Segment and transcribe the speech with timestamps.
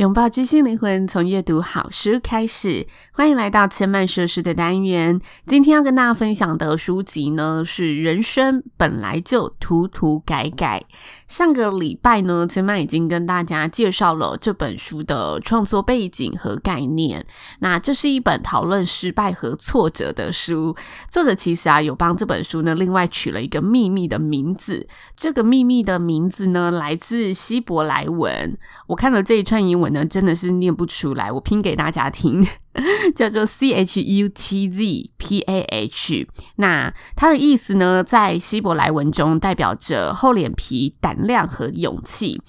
[0.00, 2.86] 拥抱知性灵魂，从阅读好书开始。
[3.12, 5.20] 欢迎来到千曼说书的单元。
[5.46, 10.82] 今天要跟大家分享的书籍呢，是《人生本来就涂涂改改》。
[11.28, 17.26] 上个礼拜呢，千曼已经跟大家介绍了这本书的创作背景和概念。
[17.58, 20.74] 那这是一本讨论失败和挫折的书。
[21.10, 24.88] 作者其实啊，有帮这本书呢，另外取了一个秘密的名字。
[25.14, 28.56] 这个秘密的名字呢，来自希伯来文。
[28.86, 32.46] 我看了这一串英文呢，真的是念不出来，我拼给大家听。
[33.14, 42.40] 叫做 C H U T Z P A H，那它的意思呢，在希伯来文中代表着厚脸皮、胆量和勇气。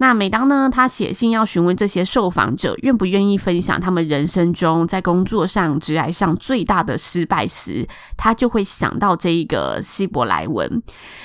[0.00, 7.84] 那每当呢，他写信要询问这些受访者愿不愿意分享他们人生中在工作上、职涯上最大的失败时，
[8.16, 10.80] 他就会想到这一个希伯来文。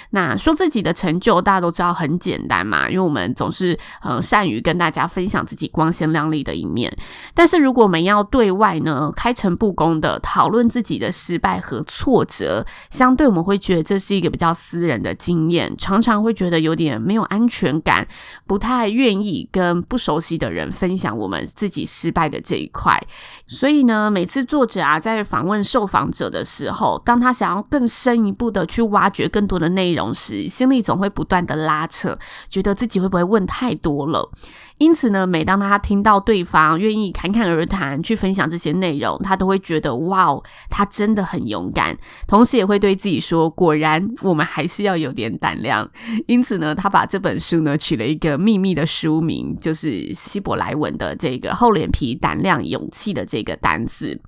[0.10, 6.92] 那说自己的成就，大家都知道很简单嘛，因为我们总是呃善于跟大家分享自己光鲜亮丽的一面。
[7.36, 18.08] 但是如果我们要对外呢，开诚布公的讨论自己的失败和挫折，相对我们会觉得这是一个比较私人的经验，常常会觉得有点没有安全感，
[18.48, 18.64] 不。
[18.64, 22.98] 太愿意跟不熟悉的人分享我们自己失败的这一块，
[23.46, 32.18] 所以呢，每次作者啊在访问受访者的时候，当他想要更深一步的去挖掘更多的内容时，心里总会不断的拉扯，
[32.50, 34.32] 觉得自己会不会问太多了。
[34.78, 41.96] 因此呢，每当他听到对方愿意侃侃而谈去分享这些内容，他都会觉得哇哦，他真的很勇敢。
[42.28, 45.90] 同时也会对自己说，果然我们还是要有点胆量。
[46.28, 54.20] 因此呢，他把这本书呢取了一个秘密的书名，就是希伯来文的这个厚脸皮、胆量、勇气的这个单词。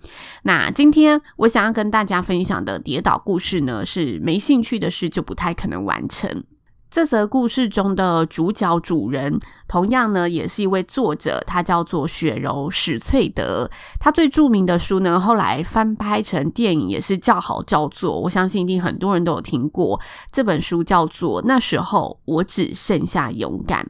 [0.44, 6.44] 那今天我想要跟大家分享的跌倒故事呢，是没兴趣的事就不太可能完成。
[6.96, 13.70] 这则故事中的主角主人，同样呢，也是一位作者，他叫做雪柔史翠德。
[14.00, 18.18] 他最著名的书呢，后来翻拍成电影，也是叫好叫座。
[18.22, 20.00] 我相信一定很多人都有听过
[20.32, 23.84] 这本书，叫做《那时候我只剩下勇敢》。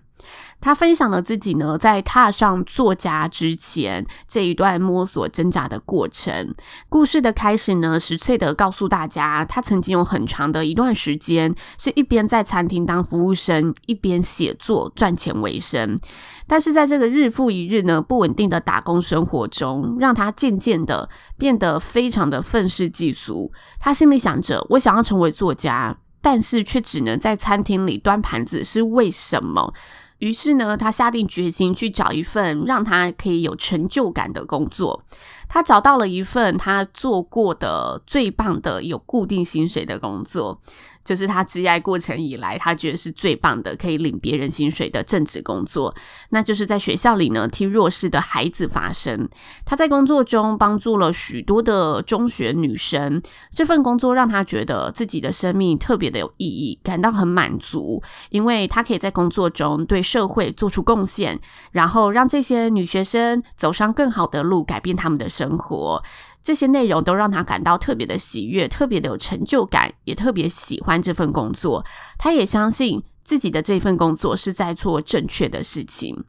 [0.62, 6.56] 他分享了自己呢，在踏上作家之前这一段摸索挣扎的过程。
[6.90, 16.00] 故事的开始呢，史翠德告诉大家，他曾经有很长的一段时间，是一边在餐厅当服务生，一边写作赚钱为生。
[16.48, 21.08] 但是在这个日复一日呢，不稳定的打工生活中，让他渐渐的
[21.38, 23.52] 变得非常的愤世嫉俗。
[23.80, 29.74] 他心里想着，我想要成为作家，但是却只能在餐厅里端盘子，是为什么？
[30.20, 35.04] 于是呢，他下定决心去找一份让他可以有成就感的工作。
[35.48, 40.60] 他找到了一份他做过的最棒的有固定薪水的工作。
[41.04, 45.94] 这是他职业过程以来，他觉得是最棒的，可以领别人薪水的正职工作，
[46.30, 49.30] 那就是在学校里呢，替弱势的孩子发声。
[49.64, 58.02] 他在工作中帮助了许多的中学女生，这份工作让他觉得自己的生命特别的有意义，感到很满足，
[58.32, 61.40] 因为他可以在工作中对社会做出贡献，
[61.72, 66.02] 然后让这些女学生走上更好的路，改变他们的生活。
[66.44, 71.84] 这些内容都让他感到特别的喜悦，特别的有成就感，也特别喜欢这份工作。
[72.18, 76.24] 他也相信自己的这份工作是在做正确的事情。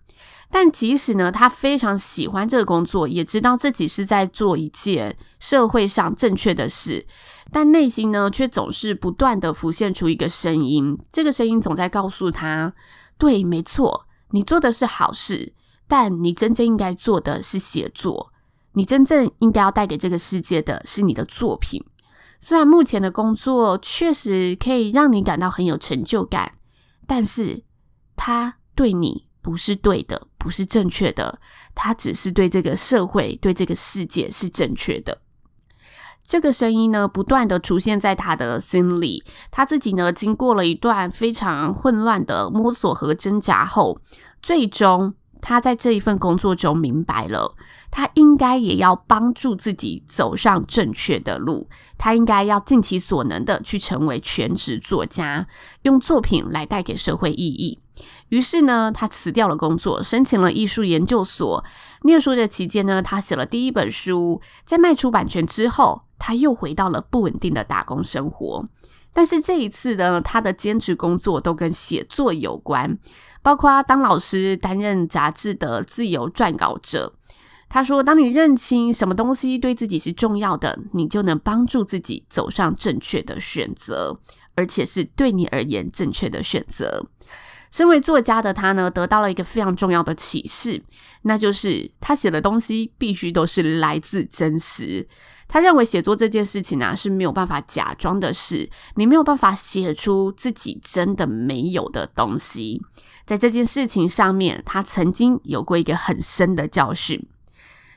[0.51, 7.05] 但即使呢，他非常喜欢这个工作，也知道自己是在做一件社会上正确的事，
[7.53, 10.97] 但内心呢，却总是不断的浮现出一个声音。
[11.13, 12.73] 这个声音总在告诉他：
[13.19, 15.53] 对，没错，你做的是好事，
[15.89, 18.33] 但你真正应该做的是写作。
[18.77, 21.83] 你真正应该要带给这个世界的是你的作品。
[22.41, 26.53] 虽然目前的工作确实可以让你感到很有成就感，
[27.07, 27.65] 但是
[28.17, 31.39] 它对你不是对的，不是正确的。
[31.75, 35.23] 它只是对这个社会、对这个世界是正确的。
[36.23, 39.25] 这个声音呢，不断地出现在他的心里。
[39.51, 44.03] 他自己呢，经过了一段非常混乱的摸索和挣扎后，
[44.43, 47.55] 最终他在这一份工作中明白了。
[47.97, 51.67] 他应该也要帮助自己走上正确的路。
[51.97, 55.47] 他应该要尽其所能的去成为全职作家，
[55.81, 57.79] 用作品来带给社会意义。
[58.29, 61.65] 于是呢，他辞掉了工作，申请了艺术研究所。
[62.03, 64.43] 念书的期间呢，他写了第一本书。
[64.67, 68.69] 在卖出版权之后，他又回到了不稳定的打工生活。
[69.15, 72.99] 但是这一次呢，他的兼职工作都跟写作有关，
[73.41, 77.15] 包括当老师、担任杂志的自由撰稿者。
[77.77, 84.19] 他说：“当你认清什么东西对自己是重要的，你就能帮助自己走上正确的选择，
[84.55, 87.07] 而且是对你而言正确的选择。”
[87.71, 90.83] 身为作家的他呢，得到了一个非常重要的启示，
[91.21, 95.07] 那就是他写的东西必须都是来自真实。
[95.47, 102.81] 他认为写作这件事情啊，是没有办法假装的事，你没有办法写出自己真的没有的东西。
[103.27, 107.23] 在这件事情上面，他曾经有过一个很深的教训。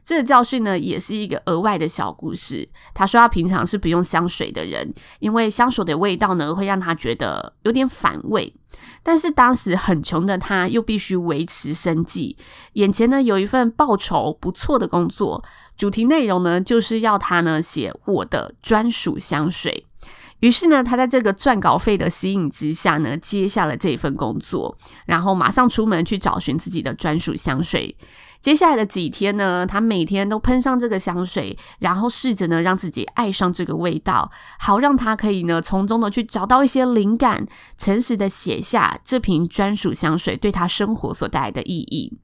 [0.10, 2.68] 这个教训呢，也是一个额外的小故事。
[2.96, 8.52] 他说他平常是不用香水的人，因为香水的味道呢，会让他觉得有点反胃。
[9.04, 12.36] 但是当时很穷的他，又必须维持生计，
[12.74, 15.44] 眼前呢有一份报酬不错的工作，
[15.78, 19.86] 主题内容呢就是要他呢写我的专属香水。
[20.40, 24.76] 于是呢，他在这个赚稿费的吸引之下呢，接下了这份工作，
[25.06, 27.96] 然后马上出门去找寻自己的专属香水。
[28.42, 37.46] 接下来的几天呢，他每天都喷上这个香水，然后试着呢让自己爱上这个味道，好让他可以呢从中呢去找到一些灵感，
[37.78, 42.18] 诚实的写下这瓶专属香水对他生活所带来的意义。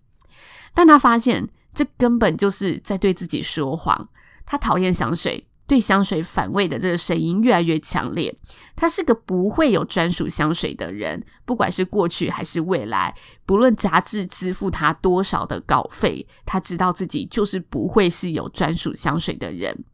[0.73, 4.07] 但他发现这根本就是在对自己说谎，
[4.45, 5.47] 他讨厌香水。
[5.67, 8.35] 对香水反胃的这个声音越来越强烈。
[8.75, 13.15] 他是个不会有专属香水的人，不管是过去还是未来，
[13.45, 19.85] 不论杂志支付他多少的稿费，他知道自己就是不会是有专属香水的人，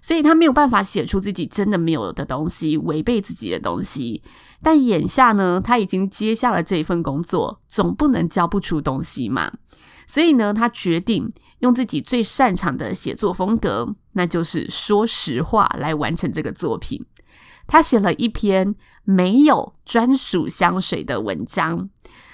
[0.00, 4.22] 所以他没有办法写出自己真的没有的东西，违背自己的东西。
[4.62, 9.50] 但眼下呢，他已经接下了这一份工作，总不能交不出东西嘛。
[10.06, 17.06] 所以呢，他决定用自己最擅长的写作风格，那就是说实话来完成这个作品。
[17.66, 18.74] 他写了一篇
[19.04, 21.88] 没有专属香水的文章，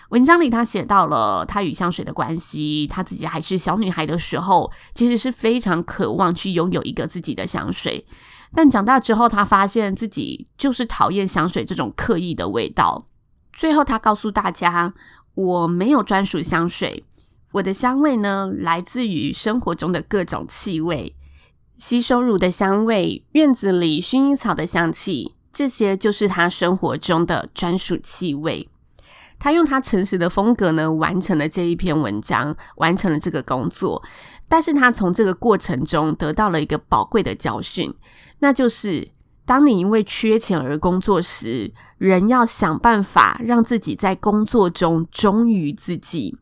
[0.09, 2.87] 文章里他写到了他与香水的关系。
[2.87, 8.07] 他自己还是小女孩的时候，其实是非常渴望去拥有一个自己的香水，
[8.55, 13.09] 但长大之后，他发现自己就是讨厌香水这种刻意的味道。
[13.53, 14.95] 最后，他告诉大家
[15.35, 17.05] ：“我没有专属香水。”
[17.57, 21.15] 我的香味呢，来自于生活中的各种气味，
[21.79, 28.69] 吸收乳的香味，院子里薰衣草的香气，这些就是他生活中的专属气味。
[29.39, 34.03] 他用他诚实的风格呢，完成了这一篇文章，完成了这个工作。
[34.49, 37.95] 但是他从这个过程中得到了一个宝贵的教训，
[38.41, 39.09] 那就是
[39.47, 46.37] 当你因为缺钱而工作时，人要想办法让自己在工作中忠于自己。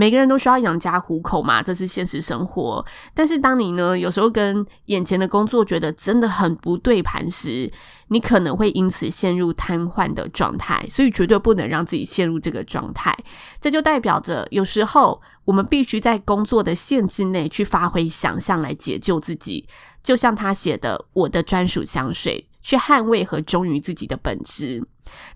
[0.00, 2.82] 每个人都需要养家糊口嘛，这是现实生活。
[3.12, 7.70] 但是当你呢，有时候跟眼前的工作觉得真的很不对盘时，
[8.08, 10.82] 你可能会因此陷入瘫痪的状态。
[10.88, 13.14] 所以绝对不能让自己陷入这个状态。
[13.60, 19.68] 这就代表着，有时候我们必须在工作的限制内去发挥想象来解救自己。
[20.02, 24.82] 就像他写的“我的专属香水”，去捍卫和忠于自己的本质。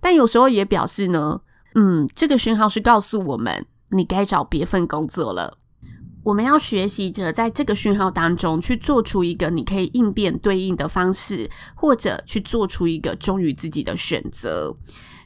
[0.00, 1.38] 但有时候也表示呢，
[1.74, 3.66] 嗯，这个讯号是告诉我们。
[3.94, 5.58] 你该找别份工作了。
[6.24, 14.74] 我们要学习着在这个讯号当中去做出一个你可以应变对应的方式，或者去做出一个忠于自己的选择。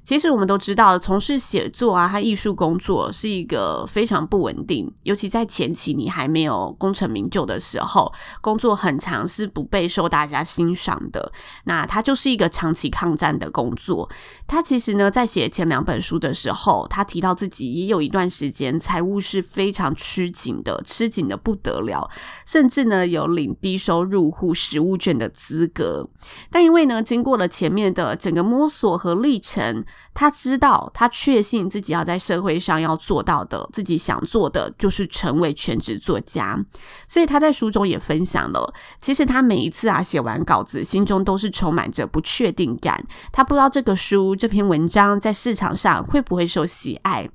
[0.08, 8.10] 其实我们都知道，从事写作啊和艺术工作是一个非常不稳定，尤其在前期你还没有功成名就的时候，
[8.40, 11.30] 工作很长是不被受大家欣赏的。
[11.64, 14.08] 那它就是一个长期抗战的工作。
[14.46, 22.08] 他其实呢，在写前两本书的时候，他提到自己也有一段时间财务是非常吃紧的，吃紧的不得了，
[22.46, 26.08] 甚至呢有领低收入户实物券的资格。
[26.50, 29.84] 但因为呢，经过了前面的整个摸索和历程。
[30.14, 36.58] 他知道，他确信自己要在社会上要做到的，自己想做的就是成为全职作家。
[37.06, 43.06] 所以他在书中也分享了，其实他每一次啊写完稿子，心中都是充满着不确定感。
[43.30, 47.28] 他不知道这个书这篇文章在市场上会不会受喜爱。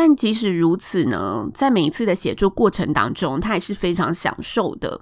[0.00, 5.00] 但即使如此呢，在每一次的写作过程当中，他也是非常享受的。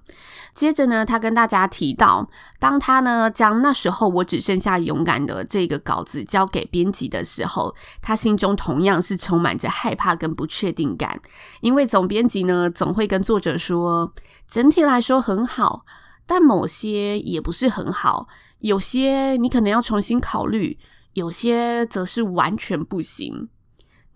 [0.55, 2.26] 接着呢，他跟大家提到，
[2.59, 11.21] 当他呢将那时候我只剩下勇敢的这个稿子交给编辑的时候，他心中同样是充满着害怕跟不确定感，
[11.61, 14.11] 因为总编辑呢总会跟作者说，
[14.49, 15.85] 整体来说很好，
[16.26, 18.29] 但某些也不是很好，
[18.61, 20.79] 有些你可能要重新考虑，
[21.12, 23.50] 有些则是完全不行。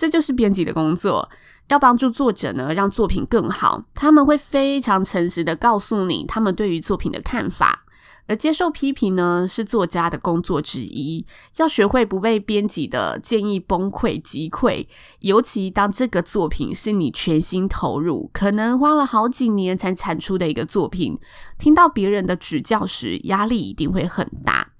[0.00, 1.28] 这就是编辑的工作，
[1.69, 3.85] 要帮助作者呢，让作品更好。
[3.95, 7.85] 他们会非常诚实的告诉你他们对于作品的看法，
[8.26, 11.26] 而接受批评呢，是作家的工作之一。
[11.59, 14.87] 要学会不被编辑的建议崩溃击溃，
[15.19, 21.19] 尤其当这个作品是你全心投入，可能花了好几年才产出的一个作品，
[21.59, 24.71] 听到别人的指教时，压力一定会很大。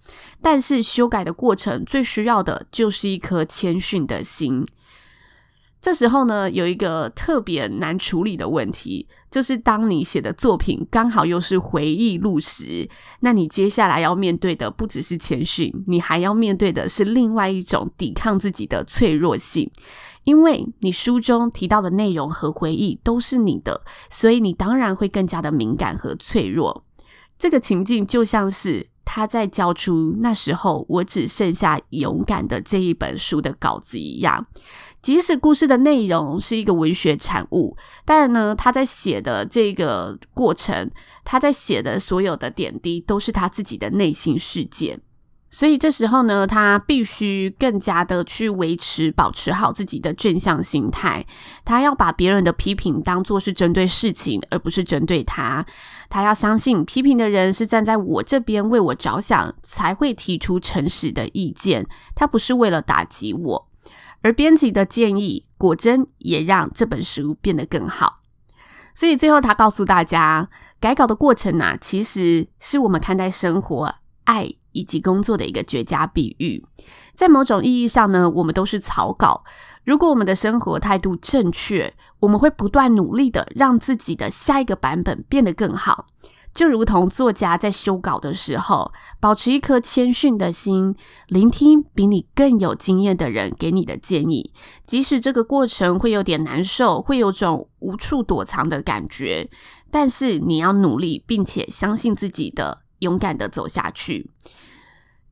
[0.40, 4.64] 但是修改的过程最需要的就是一颗谦逊的心。
[5.82, 12.87] 这时候呢，有一个特别难处理的问题，就是当你写的作品刚好又是回忆录时，
[13.20, 19.70] 那你接下来要面对的不只是谦逊，你还要面对的是另外一种抵抗自己的脆弱性，
[20.25, 26.84] 因为你书中提到的内容和回忆都是你的，所以你当然会更加的敏感和脆弱。
[27.38, 34.46] 这个情境就像是他在交出那时候我只剩下勇敢的这一本书的稿子一样。
[35.02, 40.90] 即使故事的内容是一个文学产物，但呢，他在写的这个过程，
[41.25, 44.99] 他在写的所有的点滴，都是他自己的内心世界。
[45.52, 51.26] 所以这时候呢，他必须更加的去维持、保持好自己的正向心态。
[51.64, 55.66] 他要把别人的批评当作是针对事情，而不是针对他。
[56.09, 61.85] 他要相信批评的人是站在我这边为我着想，才会提出诚实的意见。
[62.14, 63.69] 他不是为了打击我。
[64.22, 68.20] 而编辑的建议，果真也让这本书变得更好。
[68.94, 70.48] 所以最后，他告诉大家，
[70.78, 76.64] 改稿的过程呢、其实是我们看待生活、爱以及工作的一个绝佳比喻。
[77.14, 79.44] 在某种意义上呢，我们都是草稿。
[79.84, 86.06] 如果我们的生活态度正确，我们会不断努力的让自己的下一个版本变得更好。
[86.52, 90.95] 就如同作家在修稿的时候，保持一颗谦逊的心，
[91.28, 94.52] 聆听比你更有经验的人给你的建议，
[94.87, 99.49] 即使这个过程会有点难受，会有种无处躲藏的感觉，
[99.90, 104.30] 但是你要努力，并且相信自己的，勇敢的走下去。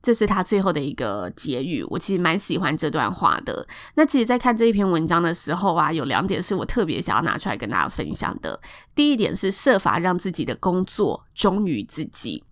[0.01, 3.67] 这是他最后的一个结语，我其实蛮喜欢这段话的。
[3.95, 8.59] 那其实，在看这一篇文章的时候啊，有两点是我特别想要拿出来跟大家分享的。
[8.95, 12.43] 第一点是设法让自己的工作忠于自己。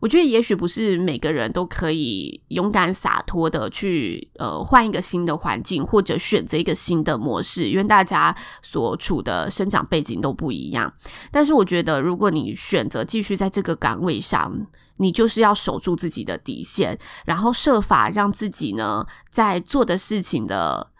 [0.00, 10.92] 我觉得也许不是每个人都可以勇敢洒脱的去呃换一个新的环境，或者选择一个新的模式，因为大家所处的生长背景都不一样。
[11.30, 14.66] 但是我觉得，如果你选择继续在这个岗位上，
[14.96, 20.91] 你就是要守住自己的底线，然后设法让自己呢，在做的事情的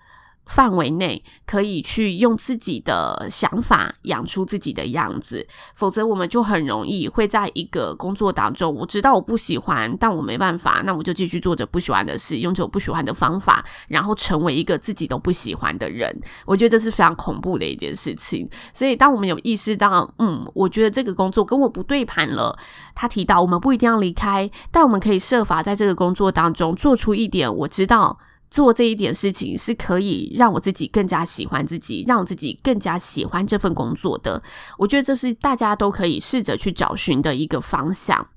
[0.46, 16.14] 范围内可以去用自己的想法养出自己的样子，否则我们就很容易会在一个工作当中，我知道我不喜欢，但我没办法，那我就继续做着不喜欢的事，用着我不喜欢的方法，然后成为一个自己都不喜欢的人。
[16.44, 18.48] 我觉得这是非常恐怖的一件事情。
[18.74, 22.58] 所以，当我们有意识到，嗯，我觉得这个工作跟我不对盘了，
[22.94, 28.18] 他提到我们不一定要离开，但我们可以设法在这个工作当中做出一点，我知道。
[28.52, 34.42] 做这一点事情是可以让我自己更加喜欢自己，让我自己更加喜欢这份工作的。
[34.76, 38.28] 我觉得这是大家都可以试着去找寻的一个方向。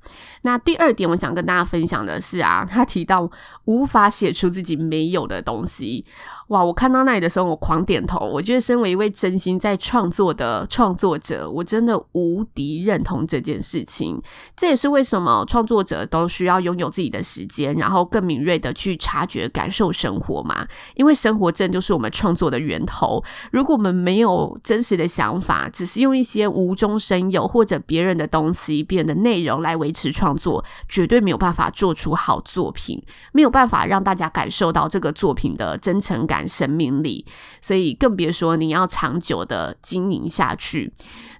[0.44, 3.30] 那第二点，我想跟大家分享的是啊，他提到
[3.66, 6.06] 无法写出自己没有的东西。
[6.50, 6.64] 哇！
[6.64, 8.20] 我看到那里的时候，我狂点头。
[8.20, 14.22] 我觉得，身为一位真心在创作的创作者，我真的无敌认同这件事情。
[14.56, 20.68] 这也是为什么创作者都需要拥有自己的时间，然后更敏锐的去察觉、感受生活嘛。
[20.94, 23.24] 因为生活正就是我们创作的源头。
[23.52, 36.35] 如果我们没有真实的想法，只是用一些无中生有或者别人的东西、别人的内容来维持创作，绝对没有办法做出好作品，没有办法让大家感受到这个作品的真诚感。
[36.36, 37.26] 感生命力，
[37.62, 40.92] 所以更别说你要长久的经营下去。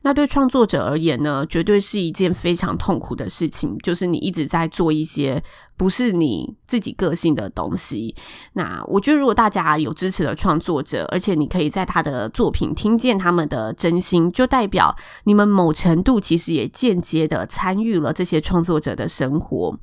[0.04, 5.44] 那对创作者而言呢，绝对是一件非常痛苦的事情，就是你一直在做一些
[5.76, 8.16] 不是你自己个性的东西。
[8.54, 19.76] 那我觉得，如果大家有支持的创作者，而且你可以在他的作品听见他们的真心，就代表你们某程度其实也间接的参与了这些创作者的生活。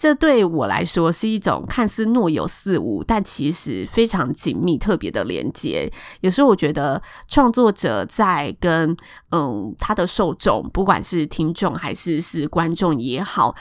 [0.00, 5.92] 这对我来说是一种看似若有似无，但其实非常紧密、特别的连接。
[6.22, 8.96] 有时候我觉得创作者在跟
[9.30, 13.54] 嗯他的受众，不管是听众还是是观众也好。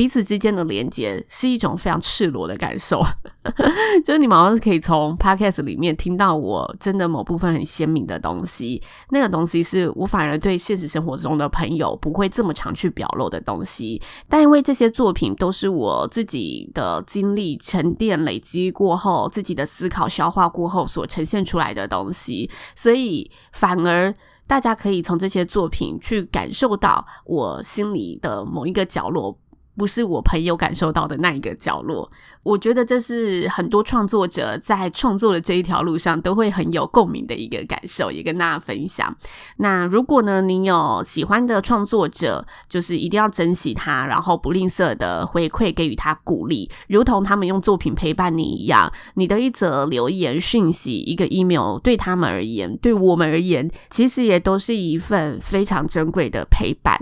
[0.00, 3.02] 彼此之间的连接是一种非常赤裸的感受，
[4.02, 24.14] 就是你们好像是可以从 podcast 里面听到我真的某部分很鲜明的东西，那个东西是我反而对现实生活中的朋友不会这么常去表露的东西，但因为这些作品都是我自己的经历沉淀累积过后，自己的思考消化过后所呈现出来的东西，所以反而
[24.46, 29.36] 大家可以从这些作品去感受到我心里的某一个角落。
[29.80, 39.16] 不是我朋友感受到的那一个角落，我觉得这是很多创作者在创作的这一条路上都会很有共鸣的一个感受，也跟大家分享。
[39.56, 48.92] 那如果呢，你有喜欢的创作者，就是一定要珍惜他，然后不吝啬的回馈给予他鼓励，如同他们用作品陪伴你一样。
[49.14, 57.00] 你的一则留言讯息，一个 email，对他们而言，对我们而言，其实也都是一份非常珍贵的陪伴。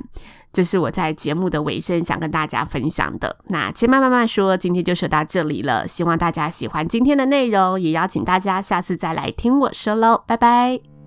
[0.53, 3.37] 这是我在节目的尾声想跟大家分享的。
[3.49, 5.87] 那千妈慢慢说，今天就说到这里了。
[5.87, 10.25] 希望大家喜欢今天的内容，也邀请大家下次再来听我说喽。
[10.27, 10.98] 拜拜。